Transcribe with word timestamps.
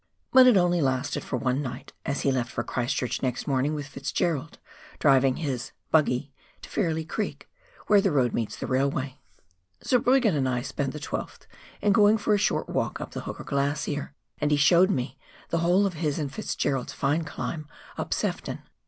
But 0.31 0.47
it 0.47 0.57
only 0.57 0.81
lasted 0.81 1.23
for 1.23 1.37
one 1.37 1.61
night, 1.61 1.93
as 2.07 2.21
he 2.21 2.31
left 2.31 2.51
for 2.51 2.63
Christchurch 2.63 3.21
next 3.21 3.45
morning 3.45 3.75
with 3.75 3.85
Fitzgerald— 3.85 4.57
driving 4.99 5.35
his 5.35 5.73
"buggy" 5.91 6.33
to 6.63 6.69
Fairlie 6.71 7.05
Creek, 7.05 7.47
where 7.85 8.01
the 8.01 8.09
road 8.09 8.33
meets 8.33 8.55
the 8.55 8.65
railway. 8.65 9.19
Zurbriggen 9.83 10.35
and 10.35 10.49
I 10.49 10.63
spent 10.63 10.93
the 10.93 10.99
12 10.99 11.41
th 11.41 11.49
in 11.81 11.93
going 11.93 12.17
for 12.17 12.33
a 12.33 12.39
short 12.39 12.67
walk 12.67 12.99
up 12.99 13.11
the 13.11 13.21
Hooker 13.21 13.43
Glacier, 13.43 14.15
and 14.39 14.49
he 14.49 14.57
showed 14.57 14.89
me 14.89 15.19
the 15.49 15.59
whole 15.59 15.85
of 15.85 15.93
his 15.93 16.17
and 16.17 16.33
Fitzgerald's 16.33 16.93
fine 16.93 17.23
climb 17.23 17.67
up 17.95 18.11
Sefton. 18.11 18.63